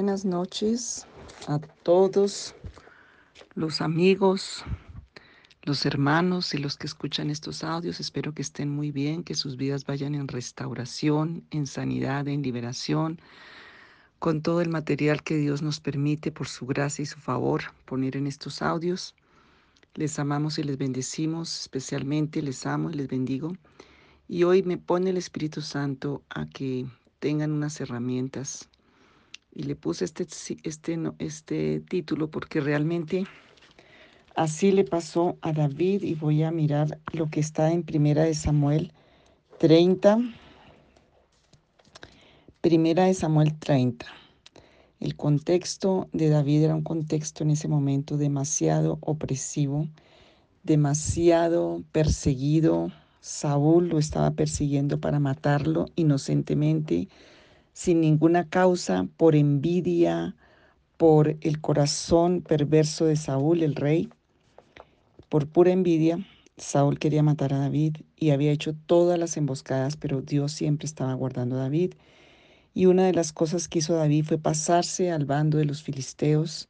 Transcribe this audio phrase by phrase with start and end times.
[0.00, 1.06] Buenas noches
[1.46, 2.54] a todos
[3.54, 4.64] los amigos,
[5.64, 8.00] los hermanos y los que escuchan estos audios.
[8.00, 13.20] Espero que estén muy bien, que sus vidas vayan en restauración, en sanidad, en liberación,
[14.18, 18.16] con todo el material que Dios nos permite por su gracia y su favor poner
[18.16, 19.14] en estos audios.
[19.92, 23.52] Les amamos y les bendecimos, especialmente les amo y les bendigo.
[24.28, 26.86] Y hoy me pone el Espíritu Santo a que
[27.18, 28.70] tengan unas herramientas
[29.52, 30.26] y le puse este,
[30.62, 33.26] este, este título porque realmente
[34.36, 38.34] así le pasó a David y voy a mirar lo que está en Primera de
[38.34, 38.92] Samuel
[39.58, 40.18] 30.
[42.60, 44.06] Primera de Samuel 30.
[45.00, 49.88] El contexto de David era un contexto en ese momento demasiado opresivo,
[50.62, 52.92] demasiado perseguido.
[53.20, 57.08] Saúl lo estaba persiguiendo para matarlo inocentemente
[57.72, 60.36] sin ninguna causa, por envidia,
[60.96, 64.10] por el corazón perverso de Saúl, el rey.
[65.28, 66.18] Por pura envidia,
[66.56, 71.14] Saúl quería matar a David y había hecho todas las emboscadas, pero Dios siempre estaba
[71.14, 71.94] guardando a David.
[72.74, 76.68] Y una de las cosas que hizo David fue pasarse al bando de los filisteos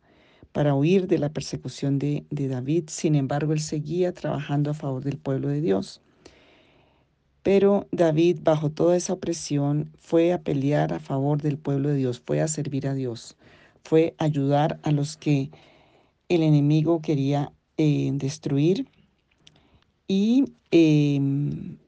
[0.52, 2.84] para huir de la persecución de, David.
[2.88, 6.00] Sin embargo, él seguía trabajando a favor del pueblo de Dios.
[7.42, 12.20] Pero David, bajo toda esa opresión, fue a pelear a favor del pueblo de Dios,
[12.24, 13.36] fue a servir a Dios,
[13.82, 15.50] fue a ayudar a los que
[16.28, 18.86] el enemigo quería eh, destruir.
[20.06, 21.78] Y em,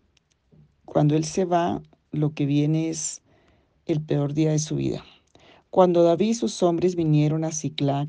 [0.85, 3.23] cuando él se va, lo que viene es
[3.87, 5.05] el peor día de su vida.
[5.71, 8.09] Cuando David y sus hombres vinieron a Ciclac,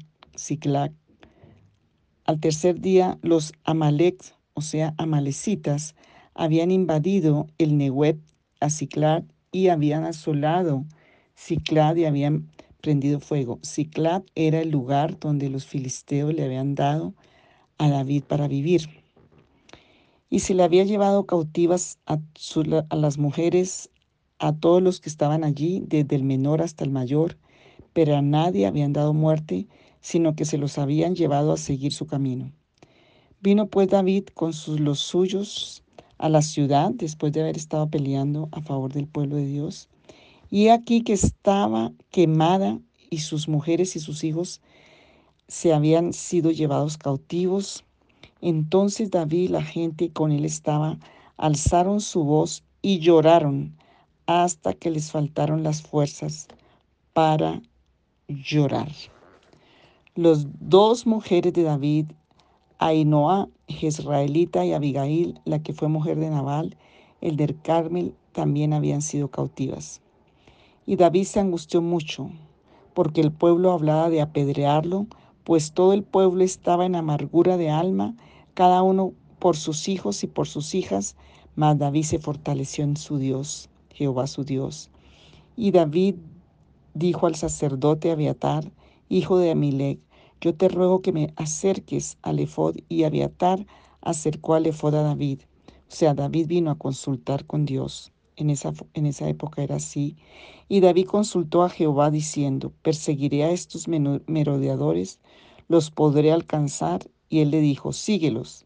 [2.25, 5.95] al tercer día los Amalek, o sea, amalecitas,
[6.35, 8.19] habían invadido el Nehuet
[8.59, 10.85] a Ciclad y habían asolado
[11.35, 12.49] Ciclad y habían
[12.81, 13.59] prendido fuego.
[13.63, 17.13] Ciclad era el lugar donde los filisteos le habían dado
[17.77, 18.89] a David para vivir.
[20.29, 22.19] Y se le había llevado cautivas a,
[22.89, 23.89] a las mujeres,
[24.39, 27.37] a todos los que estaban allí, desde el menor hasta el mayor,
[27.93, 29.67] pero a nadie habían dado muerte,
[30.01, 32.51] sino que se los habían llevado a seguir su camino.
[33.41, 35.82] Vino pues David con sus, los suyos
[36.23, 39.89] a la ciudad después de haber estado peleando a favor del pueblo de Dios.
[40.49, 42.79] Y aquí que estaba quemada
[43.09, 44.61] y sus mujeres y sus hijos
[45.49, 47.83] se habían sido llevados cautivos.
[48.39, 50.97] Entonces David y la gente con él estaba,
[51.35, 53.75] alzaron su voz y lloraron
[54.25, 56.47] hasta que les faltaron las fuerzas
[57.11, 57.61] para
[58.29, 58.87] llorar.
[60.15, 62.05] Los dos mujeres de David
[62.79, 66.77] Ainoa, Jezraelita y Abigail, la que fue mujer de Nabal,
[67.21, 70.01] el del Carmel, también habían sido cautivas.
[70.85, 72.29] Y David se angustió mucho,
[72.93, 75.07] porque el pueblo hablaba de apedrearlo,
[75.43, 78.15] pues todo el pueblo estaba en amargura de alma,
[78.53, 81.15] cada uno por sus hijos y por sus hijas,
[81.55, 84.89] mas David se fortaleció en su Dios, Jehová su Dios.
[85.55, 86.15] Y David
[86.93, 88.71] dijo al sacerdote Abiatar,
[89.09, 89.99] hijo de Amilec,
[90.43, 93.65] yo te ruego que me acerques al efod y Abiatar
[94.01, 95.39] acercó al efod a David.
[95.67, 98.11] O sea, David vino a consultar con Dios.
[98.35, 100.17] En esa, en esa época era así.
[100.67, 105.21] Y David consultó a Jehová diciendo, perseguiré a estos merodeadores,
[105.69, 107.09] los podré alcanzar.
[107.29, 108.65] Y él le dijo, síguelos,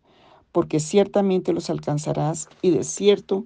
[0.51, 3.45] porque ciertamente los alcanzarás y de cierto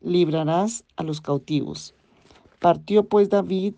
[0.00, 1.94] librarás a los cautivos.
[2.60, 3.74] Partió pues David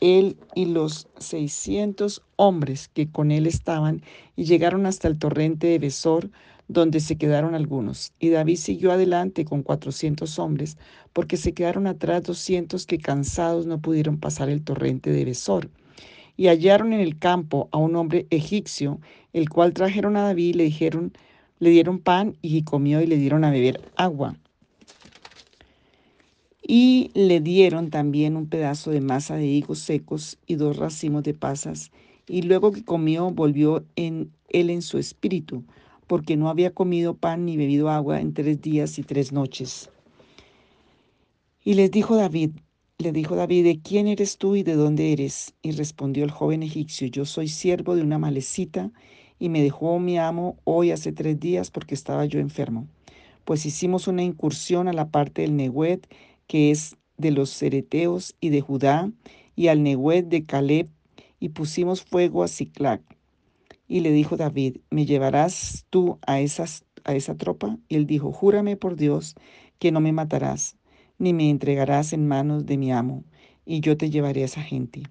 [0.00, 4.02] él y los seiscientos hombres que con él estaban,
[4.36, 6.30] y llegaron hasta el torrente de Besor,
[6.68, 8.12] donde se quedaron algunos.
[8.18, 10.78] Y David siguió adelante con cuatrocientos hombres,
[11.12, 15.70] porque se quedaron atrás doscientos que cansados no pudieron pasar el torrente de Besor.
[16.36, 19.00] Y hallaron en el campo a un hombre egipcio,
[19.32, 21.12] el cual trajeron a David y le dijeron,
[21.58, 24.39] le dieron pan y comió y le dieron a beber agua.
[26.72, 31.34] Y le dieron también un pedazo de masa de higos secos y dos racimos de
[31.34, 31.90] pasas.
[32.28, 35.64] Y luego que comió, volvió en él en su espíritu,
[36.06, 39.90] porque no había comido pan ni bebido agua en tres días y tres noches.
[41.64, 42.50] Y les dijo David,
[42.98, 45.54] le dijo David, ¿de quién eres tú y de dónde eres?
[45.62, 48.92] Y respondió el joven egipcio, yo soy siervo de una malecita,
[49.40, 52.86] y me dejó mi amo hoy hace tres días porque estaba yo enfermo.
[53.44, 56.06] Pues hicimos una incursión a la parte del Nehuet
[56.50, 59.12] que es de los Cereteos y de Judá,
[59.54, 60.88] y al Nehuet de Caleb,
[61.38, 63.02] y pusimos fuego a Ciclac.
[63.86, 67.78] Y le dijo David, ¿me llevarás tú a, a esa tropa?
[67.88, 69.36] Y él dijo, júrame por Dios
[69.78, 70.76] que no me matarás,
[71.18, 73.22] ni me entregarás en manos de mi amo,
[73.64, 75.04] y yo te llevaré a esa gente.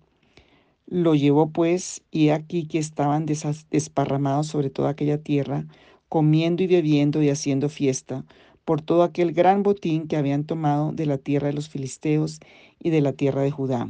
[0.87, 5.67] Lo llevó pues, y aquí que estaban desparramados sobre toda aquella tierra,
[6.09, 8.25] comiendo y bebiendo y haciendo fiesta,
[8.69, 12.39] por todo aquel gran botín que habían tomado de la tierra de los filisteos
[12.77, 13.89] y de la tierra de Judá.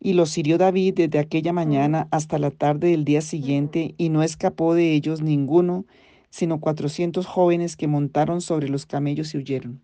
[0.00, 4.24] Y los hirió David desde aquella mañana hasta la tarde del día siguiente, y no
[4.24, 5.86] escapó de ellos ninguno,
[6.30, 9.80] sino cuatrocientos jóvenes que montaron sobre los camellos y huyeron.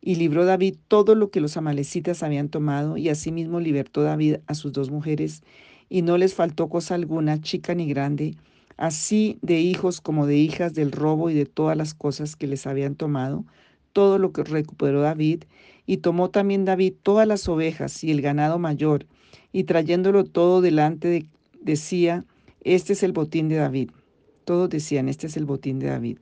[0.00, 4.54] Y libró David todo lo que los amalecitas habían tomado, y asimismo libertó David a
[4.54, 5.42] sus dos mujeres,
[5.88, 8.36] y no les faltó cosa alguna, chica ni grande,
[8.76, 12.66] así de hijos como de hijas del robo y de todas las cosas que les
[12.66, 13.44] habían tomado,
[13.92, 15.44] todo lo que recuperó David,
[15.86, 19.06] y tomó también David todas las ovejas y el ganado mayor,
[19.52, 21.26] y trayéndolo todo delante
[21.60, 22.24] decía,
[22.62, 23.90] este es el botín de David.
[24.44, 26.18] Todos decían, este es el botín de David.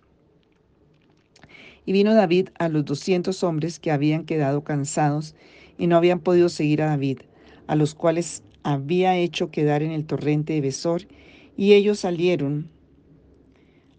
[1.86, 5.34] Y vino David a los doscientos hombres que habían quedado cansados
[5.78, 7.20] y no habían podido seguir a David,
[7.66, 11.02] a los cuales había hecho quedar en el torrente de Besor,
[11.56, 12.70] y ellos salieron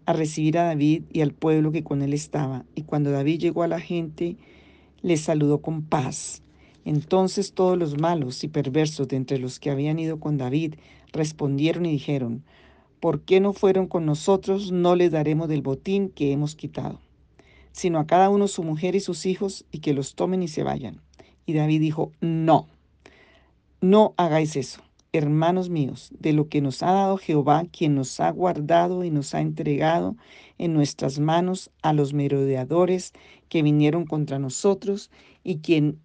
[0.06, 2.64] a recibir a David y al pueblo que con él estaba.
[2.74, 4.36] Y cuando David llegó a la gente,
[5.02, 6.42] les saludó con paz.
[6.84, 10.74] Entonces todos los malos y perversos de entre los que habían ido con David
[11.12, 12.44] respondieron y dijeron,
[13.00, 14.72] ¿por qué no fueron con nosotros?
[14.72, 17.00] No les daremos del botín que hemos quitado
[17.74, 20.62] sino a cada uno su mujer y sus hijos, y que los tomen y se
[20.62, 21.00] vayan.
[21.44, 22.68] Y David dijo, no,
[23.80, 24.80] no hagáis eso,
[25.18, 29.34] hermanos míos, de lo que nos ha dado Jehová, quien nos ha guardado y nos
[29.34, 30.16] ha entregado
[30.58, 33.12] en nuestras manos a los merodeadores
[33.48, 35.10] que vinieron contra nosotros,
[35.44, 35.98] y quien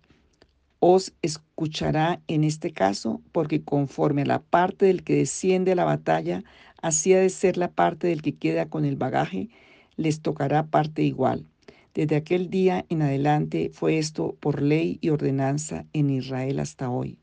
[0.79, 5.85] os escuchará en este caso, porque conforme a la parte del que desciende a la
[5.85, 6.43] batalla,
[6.81, 9.49] así ha de ser la parte del que queda con el bagaje,
[9.97, 11.45] les tocará parte igual.
[11.93, 17.17] Desde aquel día en adelante fue esto por ley y ordenanza en Israel hasta hoy.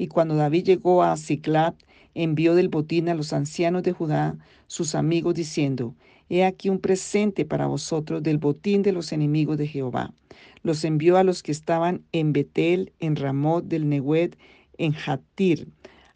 [0.00, 1.74] Y cuando David llegó a Ciclat,
[2.14, 4.34] envió del botín a los ancianos de Judá,
[4.66, 5.94] sus amigos, diciendo,
[6.30, 10.14] He aquí un presente para vosotros del botín de los enemigos de Jehová.
[10.62, 14.36] Los envió a los que estaban en Betel, en Ramot del Nehued,
[14.78, 15.68] en Hatir,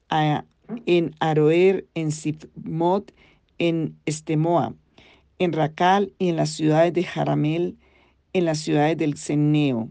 [0.09, 3.13] en Aroer, en Sifmot,
[3.59, 4.75] en Estemoa,
[5.39, 7.77] en Racal y en las ciudades de Jaramel,
[8.33, 9.91] en las ciudades del Ceneo,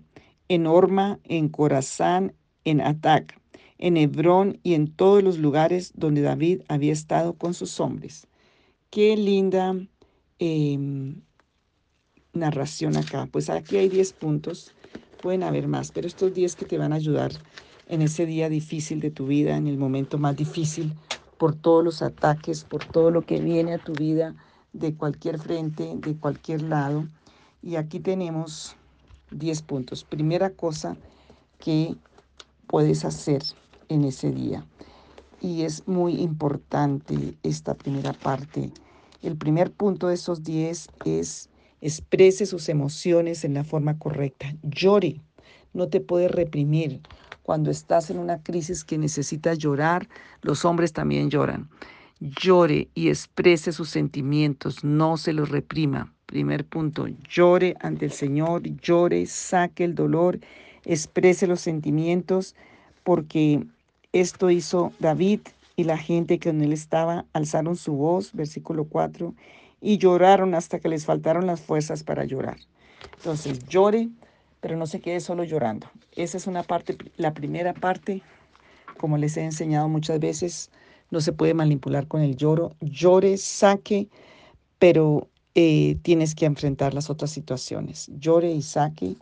[0.49, 2.33] en Orma, en Corazán,
[2.65, 3.39] en Atac,
[3.83, 8.27] en Hebrón y en todos los lugares donde David había estado con sus hombres.
[8.89, 9.75] Qué linda
[10.39, 11.21] em,
[12.31, 13.27] narración acá.
[13.29, 14.73] Pues aquí hay 10 puntos,
[15.21, 17.33] pueden haber más, pero estos 10 que te van a ayudar
[17.89, 20.93] en ese día difícil de tu vida, en el momento más difícil,
[21.37, 24.33] por todos los ataques, por todo lo que viene a tu vida
[24.71, 27.05] de cualquier frente, de cualquier lado.
[27.61, 28.77] Y aquí tenemos
[29.31, 30.05] 10 puntos.
[30.05, 30.95] Primera cosa
[31.59, 31.97] que
[32.65, 33.43] puedes hacer
[33.89, 34.65] en ese día.
[35.41, 38.71] Y es muy importante esta primera parte.
[39.21, 41.49] El primer punto de esos 10 es
[41.81, 44.55] exprese sus emociones en la forma correcta.
[44.63, 45.19] Llore,
[45.73, 47.01] no te puedes reprimir.
[47.43, 50.07] Cuando estás en una crisis que necesitas llorar,
[50.41, 51.69] los hombres también lloran.
[52.21, 56.13] Llore y exprese sus sentimientos, no se los reprima.
[56.25, 60.39] Primer punto, llore ante el Señor, llore, saque el dolor,
[60.85, 62.55] exprese los sentimientos,
[63.03, 63.63] porque
[64.11, 65.41] esto hizo David
[65.75, 69.33] y la gente que en él estaba, alzaron su voz, versículo 4,
[69.81, 72.57] y lloraron hasta que les faltaron las fuerzas para llorar.
[73.17, 74.09] Entonces, llore,
[74.61, 75.87] pero no se quede solo llorando.
[76.15, 78.21] Esa es una parte, la primera parte,
[78.97, 80.69] como les he enseñado muchas veces,
[81.11, 82.75] no se puede manipular con el lloro.
[82.79, 84.07] Llore, saque,
[84.79, 88.09] pero eh, tienes que enfrentar las otras situaciones.
[88.19, 89.15] Llore y saque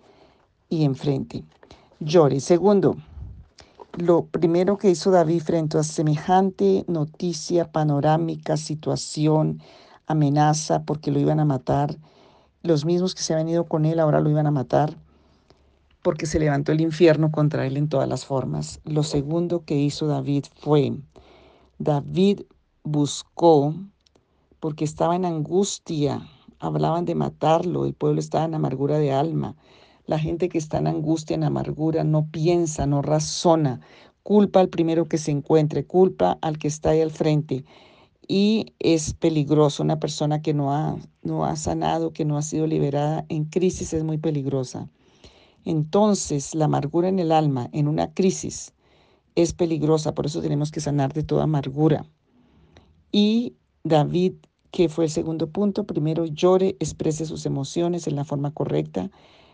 [0.69, 1.43] y enfrente.
[1.99, 2.39] Llore.
[2.39, 2.97] Segundo,
[3.97, 9.61] lo primero que hizo David frente a semejante noticia, panorámica, situación,
[10.07, 11.97] amenaza, porque lo iban a matar,
[12.63, 14.95] los mismos que se habían ido con él ahora lo iban a matar,
[16.01, 18.79] porque se levantó el infierno contra él en todas las formas.
[18.85, 20.93] Lo segundo que hizo David fue,
[21.77, 22.41] David
[22.83, 23.75] buscó
[24.59, 26.21] porque estaba en angustia,
[26.59, 29.55] hablaban de matarlo, el pueblo estaba en amargura de alma.
[30.05, 33.81] La gente que está en angustia, en amargura, no piensa, no razona,
[34.23, 37.65] culpa al primero que se encuentre, culpa al que está ahí al frente.
[38.27, 42.67] Y es peligroso, una persona que no ha, no ha sanado, que no ha sido
[42.67, 44.89] liberada en crisis es muy peligrosa.
[45.65, 48.73] Entonces, la amargura en el alma, en una crisis,
[49.35, 52.05] es peligrosa, por eso tenemos que sanar de toda amargura.
[53.11, 54.33] Y David
[54.71, 55.85] que fue el segundo punto.
[55.85, 59.11] Primero, llore, exprese sus emociones en la forma correcta.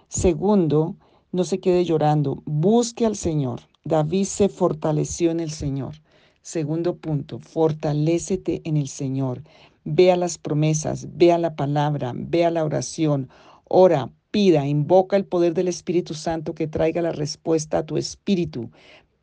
[0.10, 0.96] Segundo,
[1.34, 3.60] no se quede llorando, busque al Señor.
[3.84, 5.96] David se fortaleció en el Señor.
[6.42, 9.44] Segundo punto, fortalécete en el Señor.
[9.84, 13.28] Vea las promesas, vea la palabra, vea la oración,
[13.66, 18.70] ora, pida, invoca el poder del Espíritu Santo que traiga la respuesta a tu espíritu.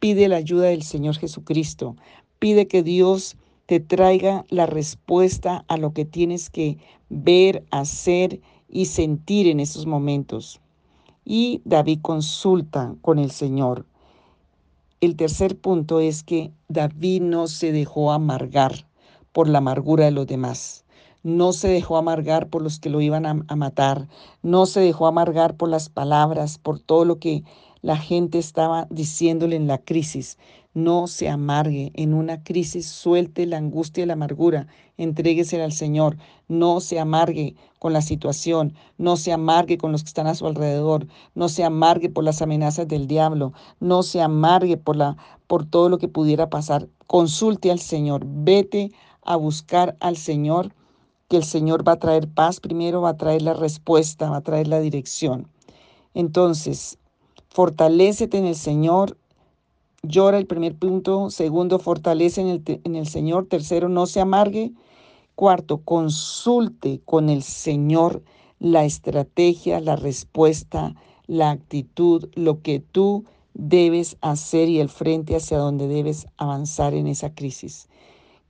[0.01, 1.97] Pide la ayuda del Señor Jesucristo.
[2.39, 6.77] Pide que Dios te traiga la respuesta a lo que tienes que
[7.09, 10.61] ver, hacer y sentir en esos momentos.
[11.25, 13.87] Y David consulta con el Señor.
[15.01, 18.87] El tercer punto es que David no se dejó amargar
[19.33, 20.85] por la amargura de los demás.
[21.23, 24.09] No se dejó amargar por los que lo iban a, matar.
[24.43, 27.45] No se dejó amargar por las palabras, por todo lo que
[27.83, 30.39] la gente estaba diciéndole en la crisis.
[30.75, 34.67] No se amargue en una crisis, suelte la angustia y la amargura,
[34.97, 36.17] entréguesela al Señor.
[36.49, 40.47] No se amargue con la situación, no se amargue con los que están a su
[40.47, 45.17] alrededor, no se amargue por las amenazas del diablo, no se amargue por la
[45.47, 46.89] por todo lo que pudiera pasar.
[47.07, 48.91] Consulte al Señor, vete
[49.23, 50.75] a buscar al Señor,
[51.29, 54.43] que el Señor va a traer paz primero, va a traer la respuesta, va a
[54.43, 55.49] traer la dirección.
[56.15, 56.99] Entonces,
[57.49, 59.17] fortalécete en el Señor,
[60.07, 64.73] llora el primer punto, segundo, fortalece en el, en el Señor, tercero, no se amargue,
[65.35, 68.23] cuarto, consulte con el Señor
[68.59, 70.95] la estrategia, la respuesta,
[71.27, 77.07] la actitud, lo que tú debes hacer y el frente hacia donde debes avanzar en
[77.07, 77.89] esa crisis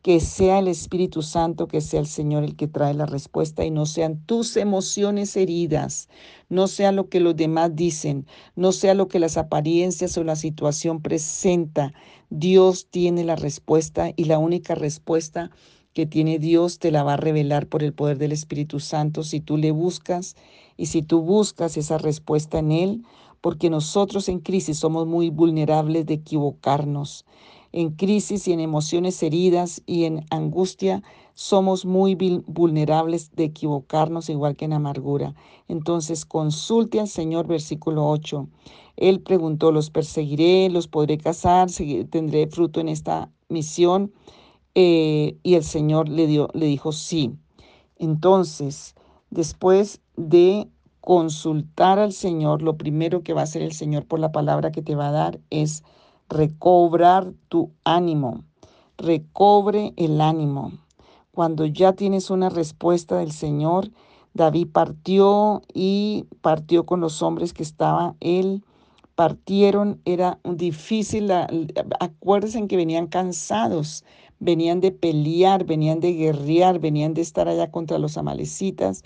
[0.05, 3.71] que sea el Espíritu Santo, que sea el Señor el que trae la respuesta y
[3.71, 6.11] no sean tus emociones heridas,
[6.51, 10.37] no sea lo que los demás dicen, no sea lo que las apariencias o la
[10.37, 11.95] situación presenta.
[12.29, 15.51] Dios tiene la respuesta y la única respuesta
[15.95, 19.41] que tiene Dios te la va a revelar por el poder del Espíritu Santo si
[19.41, 20.37] tú le buscas
[20.77, 23.03] y si tú buscas esa respuesta en Él,
[23.41, 27.25] porque nosotros en crisis somos muy vulnerables de equivocarnos
[27.75, 31.03] en crisis y en emociones heridas y en angustia,
[31.35, 32.15] somos muy
[32.47, 35.35] vulnerables de equivocarnos igual que en amargura.
[35.67, 38.49] Entonces consulte al Señor, versículo 8.
[38.97, 40.71] Él preguntó, ¿los perseguiré?
[40.71, 41.69] ¿Los podré casar?
[42.11, 44.13] ¿Tendré fruto en esta misión?
[44.77, 47.33] Eh, y el Señor le, dio, le dijo, sí.
[47.97, 48.95] Entonces,
[49.31, 50.69] después de
[51.01, 54.81] consultar al Señor, lo primero que va a hacer el Señor por la palabra que
[54.81, 55.83] te va a dar es
[56.29, 58.45] recobrar tu ánimo.
[58.97, 60.73] Recobre el ánimo.
[61.33, 63.91] Cuando ya tienes una respuesta del Señor,
[64.35, 68.65] David partió y partió con los hombres que estaban él.
[69.15, 71.31] Partieron, era difícil,
[72.01, 74.05] acuérdense que venían cansados,
[74.41, 79.03] venían de pelear, venían de guerrear, venían de estar allá contra los amalecitas,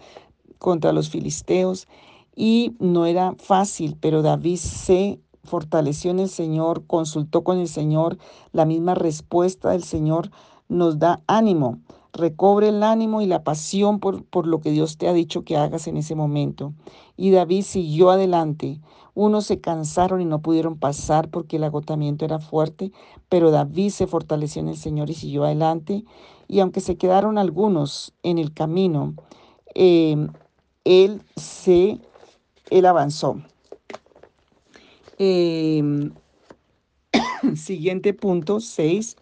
[0.59, 1.87] contra los filisteos,
[2.35, 8.19] y no era fácil, pero David se fortaleció en el Señor, consultó con el Señor,
[8.53, 10.31] la misma respuesta del Señor
[10.69, 11.79] nos da ánimo.
[12.13, 15.57] Recobre el ánimo y la pasión por, por, lo que Dios te ha dicho que
[15.57, 16.73] hagas en ese momento.
[17.17, 18.81] Y David siguió adelante.
[19.15, 22.93] Unos se cansaron y no pudieron pasar porque el agotamiento era fuerte,
[23.29, 26.05] pero David se fortaleció en el Señor y siguió adelante.
[26.47, 29.15] Y aunque se quedaron algunos en el camino,
[29.75, 30.29] eh,
[30.85, 32.01] él se,
[32.71, 33.43] él avanzó.
[35.19, 36.13] Em,
[37.57, 39.17] siguiente punto, 6.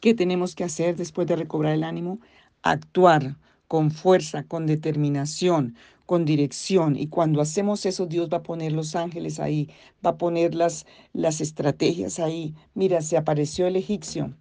[0.00, 2.18] ¿Qué tenemos que hacer después de recobrar el ánimo?
[2.62, 3.36] Actuar
[3.68, 5.74] con fuerza, con determinación,
[6.04, 6.96] con dirección.
[6.96, 9.70] Y cuando hacemos eso, Dios va a poner los ángeles ahí,
[10.04, 12.54] va a poner las, las estrategias ahí.
[12.74, 14.34] Mira, se apareció el egipcio.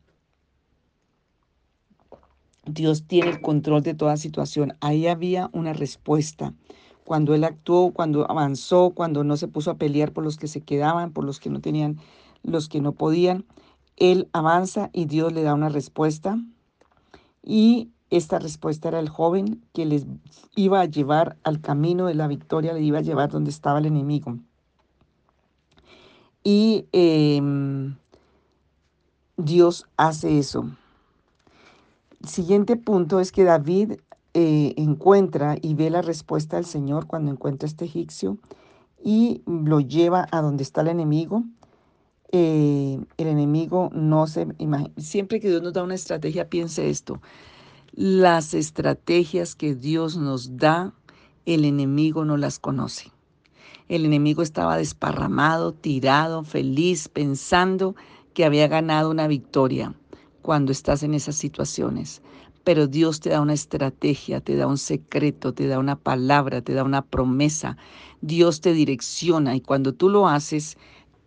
[2.65, 4.75] Dios tiene el control de toda situación.
[4.81, 6.53] Ahí había una respuesta
[7.12, 10.62] cuando él actuó, cuando avanzó, cuando no se puso a pelear por los que se
[10.62, 12.00] quedaban, por los que no tenían,
[12.41, 13.44] los que no podían.
[13.98, 16.38] Él avanza y Dios le da una respuesta.
[17.44, 20.06] Y esta respuesta era el joven que les
[20.56, 23.88] iba a llevar al camino de la victoria, le iba a llevar donde estaba el
[23.88, 24.38] enemigo.
[26.46, 27.98] Y em,
[29.36, 30.72] Dios hace eso.
[32.22, 33.96] El siguiente punto es que David
[34.33, 38.38] eh, encuentra y ve la respuesta del Señor cuando encuentra este egipcio
[39.03, 41.43] y lo lleva a donde está el enemigo.
[42.31, 44.91] Eh, el enemigo no se imagina.
[44.97, 47.21] Siempre que Dios nos da una estrategia, piense esto.
[47.91, 50.93] Las estrategias que Dios nos da,
[51.45, 53.11] el enemigo no las conoce.
[53.89, 57.95] El enemigo estaba desparramado, tirado, feliz, pensando
[58.33, 59.93] que había ganado una victoria
[60.41, 62.21] cuando estás en esas situaciones
[62.63, 66.74] pero Dios te da una estrategia, te da un secreto, te da una palabra, te
[66.74, 67.77] da una promesa.
[68.22, 70.77] Dios te direcciona y cuando tú lo haces,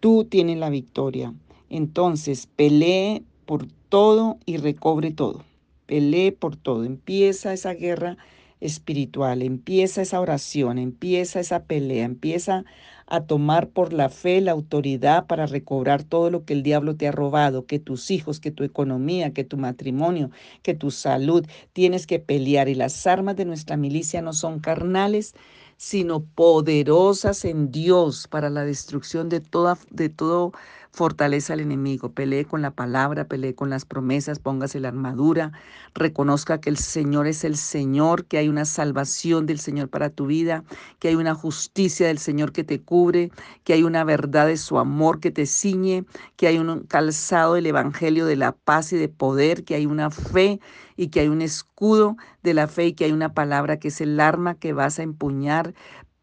[0.00, 1.34] tú tienes la victoria.
[1.70, 5.44] Entonces, pelee por todo y recobre todo.
[5.86, 6.84] Pelee por todo.
[6.84, 8.16] Empieza esa guerra
[8.60, 12.64] espiritual, empieza esa oración, empieza esa pelea, empieza
[13.06, 17.08] a tomar por la fe la autoridad para recobrar todo lo que el diablo te
[17.08, 20.30] ha robado, que tus hijos, que tu economía, que tu matrimonio,
[20.62, 22.68] que tu salud, tienes que pelear.
[22.68, 25.34] Y las armas de nuestra milicia no son carnales,
[25.76, 30.52] sino poderosas en Dios para la destrucción de toda, de todo
[30.94, 35.50] fortaleza al enemigo, pelee con la palabra, pelee con las promesas, póngase la armadura,
[35.92, 40.26] reconozca que el Señor es el Señor, que hay una salvación del Señor para tu
[40.26, 40.62] vida,
[41.00, 43.32] que hay una justicia del Señor que te cubre,
[43.64, 46.04] que hay una verdad de su amor que te ciñe,
[46.36, 50.12] que hay un calzado del Evangelio de la paz y de poder, que hay una
[50.12, 50.60] fe
[50.96, 54.00] y que hay un escudo de la fe y que hay una palabra que es
[54.00, 55.74] el arma que vas a empuñar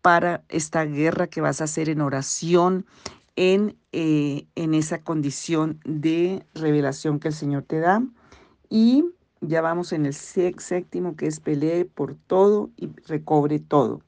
[0.02, 2.86] para esta guerra que vas a hacer en oración
[3.36, 8.04] en, eh, en esa condición de revelación que el Señor te da.
[8.70, 9.06] Y
[9.42, 14.02] ya vamos en el séptimo, que es pelee por todo y recobre todo.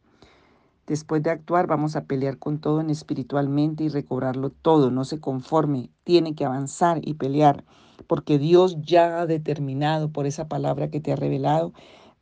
[0.86, 4.92] Después de actuar, vamos a pelear con todo en espiritualmente y recobrarlo todo.
[4.92, 7.64] No se conforme, tiene que avanzar y pelear,
[8.08, 11.74] porque Dios ya ha determinado por esa palabra que te ha revelado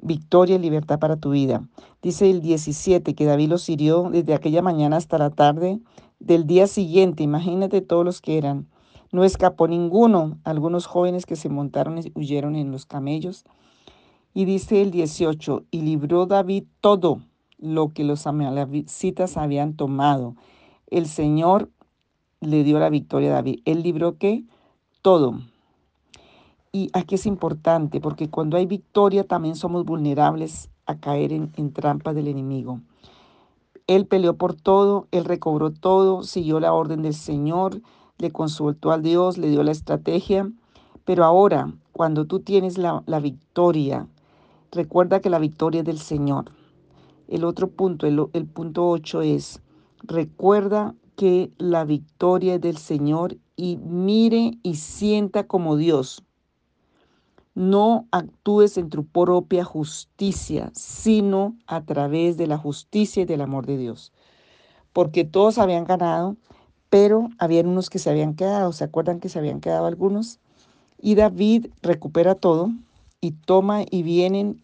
[0.01, 1.67] victoria y libertad para tu vida.
[2.01, 5.79] Dice el 17 que David los hirió desde aquella mañana hasta la tarde
[6.21, 8.67] del día siguiente, imagínate todos los que eran.
[9.11, 13.43] No escapó ninguno, algunos jóvenes que se montaron y huyeron en los camellos.
[14.33, 17.21] Y dice el 18, y libró David todo
[17.57, 20.35] lo que los amalecitas habían tomado.
[20.87, 21.69] El Señor
[22.39, 23.59] le dio la victoria a David.
[23.65, 24.43] Él libró qué?
[25.01, 25.41] Todo.
[26.71, 31.73] Y aquí es importante porque cuando hay victoria también somos vulnerables a caer en, en
[31.73, 32.79] trampas del enemigo.
[33.87, 37.81] Él peleó por todo, él recobró todo, siguió la orden del Señor,
[38.17, 40.51] le consultó a Dios, le dio la estrategia.
[41.05, 44.07] Pero ahora, cuando tú tienes la, victoria,
[44.71, 46.51] recuerda que la victoria es del Señor.
[47.27, 49.61] El otro punto, el, el punto 8 es,
[50.03, 56.23] recuerda que la victoria es del Señor y mire y sienta como Dios.
[57.53, 63.65] No actúes en tu propia justicia, sino a través de la justicia y del amor
[63.65, 64.13] de Dios.
[64.93, 66.37] Porque todos habían ganado,
[66.89, 68.71] pero habían unos que se habían quedado.
[68.71, 70.39] ¿Se acuerdan que se habían quedado algunos?
[71.01, 72.71] Y David recupera todo
[73.19, 74.63] y toma y vienen.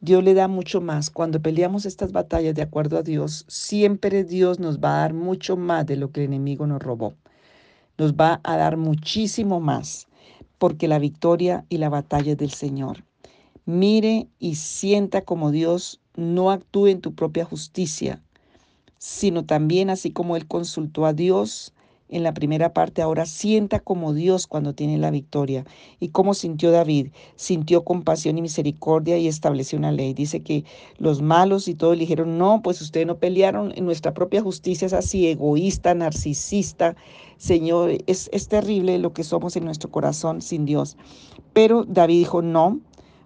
[0.00, 1.10] Dios le da mucho más.
[1.10, 5.56] Cuando peleamos estas batallas de acuerdo a Dios, siempre Dios nos va a dar mucho
[5.56, 7.14] más de lo que el enemigo nos robó.
[7.96, 10.08] Nos va a dar muchísimo más
[10.58, 13.04] porque la victoria y la batalla es del Señor.
[13.66, 18.22] Mire y sienta como Dios no actúe en tu propia justicia,
[18.98, 21.73] sino también así como Él consultó a Dios
[22.14, 25.64] en la primera parte, ahora sienta como Dios cuando tiene la victoria.
[25.98, 27.08] ¿Y cómo sintió David?
[27.34, 30.14] Sintió compasión y misericordia y estableció una ley.
[30.14, 30.64] Dice que
[30.98, 35.26] los malos y todos dijeron, no, pues ustedes no pelearon, nuestra propia justicia es así,
[35.26, 36.94] egoísta, narcisista.
[37.36, 40.96] Señor, es, es terrible lo que somos en nuestro corazón sin Dios.
[41.52, 42.78] Pero David dijo, no,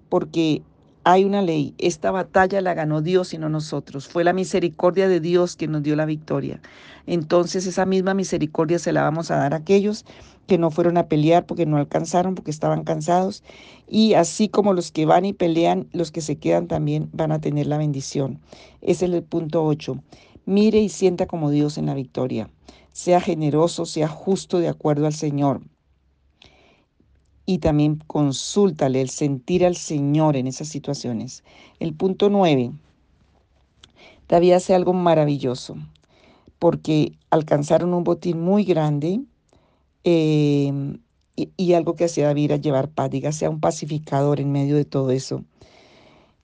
[0.09, 0.63] porque
[1.11, 1.75] hay una ley.
[1.79, 4.07] Esta batalla la ganó Dios y no nosotros.
[4.09, 6.61] Fue la misericordia de Dios que nos dio la victoria.
[7.07, 10.05] Entonces esa misma misericordia se la vamos a dar a aquellos
[10.47, 13.43] que no fueron a pelear porque no alcanzaron, porque estaban cansados.
[13.87, 17.41] Y así como los que van y pelean, los que se quedan también van a
[17.41, 18.39] tener la bendición.
[18.83, 20.03] Ese es el punto 8.
[20.45, 22.51] Mire y sienta como Dios en la victoria.
[22.93, 25.63] Sea generoso, sea justo de acuerdo al Señor
[27.49, 31.45] y también consúltale el sentir al Señor en esas situaciones.
[31.81, 32.73] El punto nueve,
[34.29, 35.77] David hace algo maravilloso
[36.59, 39.23] porque alcanzaron un botín muy grande
[40.05, 40.99] eh,
[41.37, 45.11] y, algo que hacía David era llevar paz, sea un pacificador en medio de todo
[45.11, 45.43] eso.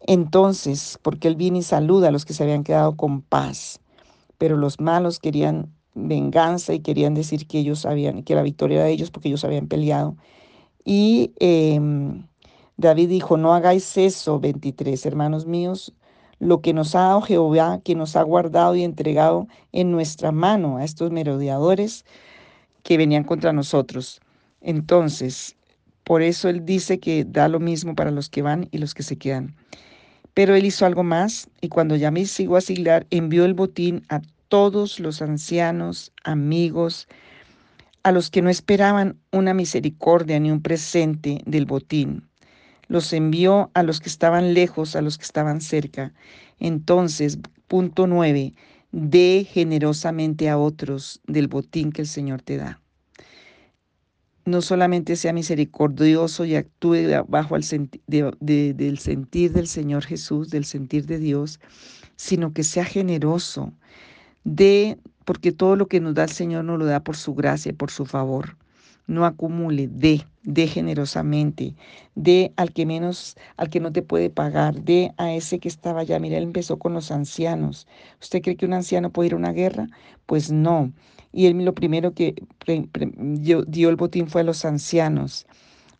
[0.07, 3.79] Entonces, porque él viene y saluda a los que se habían quedado con paz,
[4.39, 8.85] pero los malos querían venganza y querían decir que ellos habían, que la victoria era
[8.87, 10.17] de ellos porque ellos habían peleado
[10.85, 12.27] y em,
[12.77, 15.95] David dijo, no hagáis eso, 23, hermanos míos,
[16.41, 20.77] lo que nos ha dado Jehová, que nos ha guardado y entregado en nuestra mano
[20.77, 22.05] a estos merodeadores
[22.83, 24.21] que venían contra nosotros.
[24.61, 25.57] Entonces,
[26.05, 29.03] por eso él dice que da lo mismo para los que van y los que
[29.03, 29.55] se quedan.
[30.35, 34.05] Pero él hizo algo más y cuando ya me sigo a siglar, envió el botín
[34.09, 37.09] a todos los ancianos, amigos,
[38.05, 42.29] a los que no esperaban una misericordia ni un presente del botín.
[42.89, 46.13] Los envió a los que estaban lejos, a los que estaban cerca.
[46.61, 48.55] Entonces, punto nueve,
[48.93, 52.81] dé generosamente a otros del botín que el Señor te da.
[54.47, 57.65] no solamente sea misericordioso y actúe bajo el
[58.07, 61.61] del sentir del Señor Jesús, del sentir de Dios,
[62.17, 63.73] sino que sea generoso,
[64.45, 67.73] de, porque todo lo que nos da el Señor nos lo da por su gracia,
[67.73, 68.57] por su favor.
[69.07, 71.75] No acumule, dé, dé generosamente,
[72.15, 76.01] dé al que menos, al que no te puede pagar, dé a ese que estaba
[76.01, 76.19] allá.
[76.19, 77.87] Mira, él empezó con los ancianos.
[78.23, 79.89] ¿Usted cree que un anciano puede ir a una guerra?
[80.25, 80.93] Pues no.
[81.33, 82.35] Y él lo primero que
[82.67, 85.47] dio el botín fue a los ancianos,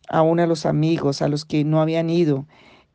[0.07, 2.47] aún a los amigos, a los que no habían ido.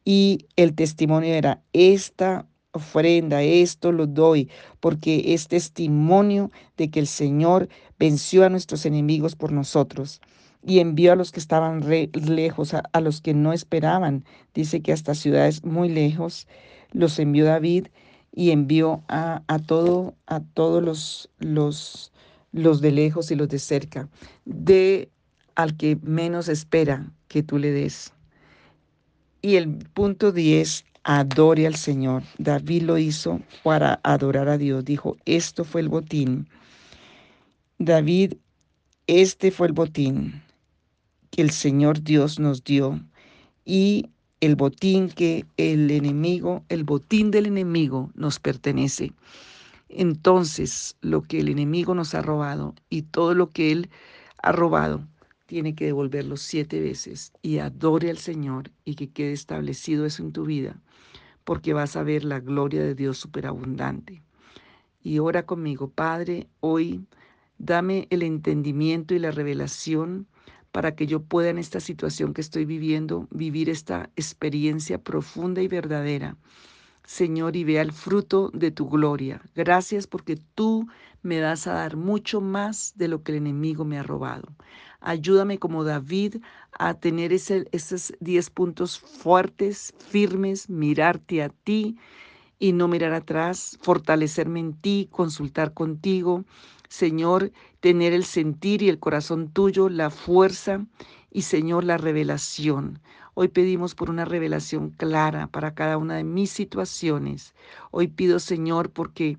[0.05, 4.49] Y el testimonio era, esta ofrenda, esto lo doy,
[4.81, 10.21] porque es testimonio de que el Señor venció a nuestros enemigos por nosotros
[10.63, 14.25] y envió a los que estaban lejos, a, a, los que no esperaban.
[14.55, 16.47] Dice que hasta ciudades muy lejos
[16.93, 17.89] los envió David
[18.33, 22.13] y envió a, a, todo, a todos los, los
[22.53, 24.09] los de lejos y los de cerca.
[24.45, 25.11] De
[25.55, 28.13] al que menos espera que tú le des.
[29.43, 32.23] Y el punto 10, adore al Señor.
[32.39, 34.85] David lo hizo para adorar a Dios.
[34.85, 36.49] Dijo, esto fue el botín.
[37.79, 38.35] David,
[39.07, 40.43] este fue el botín
[41.31, 43.01] que el Señor Dios nos dio.
[43.65, 44.11] Y
[44.41, 49.13] el botín que el enemigo, el botín del enemigo nos pertenece
[49.91, 53.91] entonces lo que el enemigo nos ha robado y todo lo que él
[54.43, 55.07] ha robado,
[55.47, 60.33] tiene que devolverlo siete veces y adore al Señor y que quede establecido eso en
[60.33, 60.81] tu vida,
[61.45, 64.23] porque vas a ver la gloria de Dios superabundante.
[65.03, 67.05] Y ora conmigo, Padre, hoy
[67.59, 70.27] dame el entendimiento y la revelación
[70.73, 75.69] para que yo pueda en esta situación que estoy viviendo vivir esta experiencia profunda y
[75.69, 76.37] verdadera
[77.11, 79.43] Señor, y vea el fruto de tu gloria.
[79.57, 80.87] Gracias porque tú
[81.23, 84.47] me das a dar mucho más de lo que el enemigo me ha robado.
[85.01, 86.37] Ayúdame como David
[86.79, 91.97] a tener esos diez puntos fuertes, firmes, mirarte a ti
[92.59, 96.45] y no mirar atrás, fortalecerme en ti, consultar contigo.
[96.89, 100.85] Señor, tener el sentir y el corazón tuyo, la fuerza
[101.31, 103.01] y Señor, la revelación.
[103.35, 107.55] Hoy pedimos por una revelación clara para cada una de mis situaciones.
[107.91, 109.39] Hoy pido, Señor, porque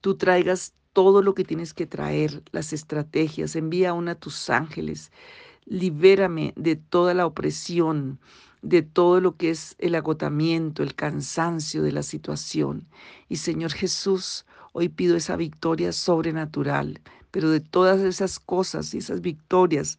[0.00, 3.56] tú traigas todo lo que tienes que traer, las estrategias.
[3.56, 5.12] Envía a a tus ángeles.
[5.66, 8.18] Libérame de toda la opresión,
[8.62, 12.88] de todo lo que es el agotamiento, el cansancio de la situación.
[13.28, 19.20] Y Señor Jesús, hoy pido esa victoria sobrenatural, pero de todas esas cosas y esas
[19.20, 19.98] victorias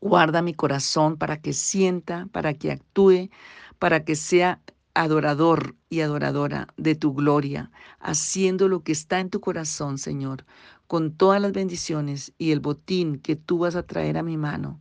[0.00, 3.30] Guarda mi corazón para que sienta, para que actúe,
[3.78, 4.60] para que sea
[4.94, 10.44] adorador y adoradora de tu gloria, haciendo lo que está en tu corazón, Señor,
[10.86, 14.80] con todas las bendiciones y el botín que tú vas a traer a mi mano.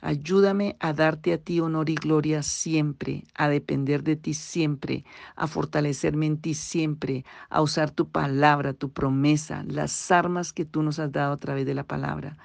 [0.00, 5.48] Ayúdame a darte a ti honor y gloria siempre, a depender de ti siempre, a
[5.48, 11.00] fortalecerme en ti siempre, a usar tu palabra, tu promesa, las armas que tú nos
[11.00, 12.38] has dado a través de la palabra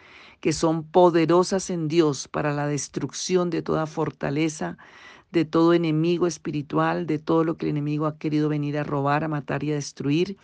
[0.43, 4.77] que son poderosas en Dios para la destrucción de toda fortaleza,
[5.33, 9.23] de todo enemigo espiritual, de todo lo que el enemigo ha querido venir a robar,
[9.23, 10.37] a matar y a destruir,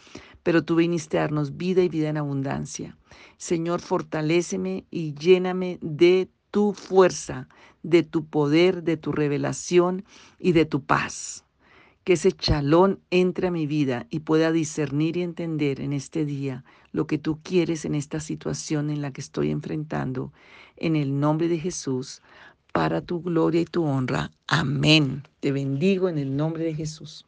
[0.43, 2.97] pero tú viniste a darnos vida y vida en abundancia.
[3.37, 7.47] Señor, fortaléceme y lléname de tu fuerza,
[7.83, 10.03] de tu poder, de tu revelación
[10.39, 11.45] y de tu paz
[12.03, 16.63] que ese chalón entre a mi vida y pueda discernir y entender en este día
[16.91, 20.33] lo que tú quieres en esta situación en la que estoy enfrentando.
[20.75, 22.23] En el nombre de Jesús,
[22.71, 24.31] para tu gloria y tu honra.
[24.47, 25.23] Amén.
[25.39, 27.25] Te bendigo en el nombre de Jesús.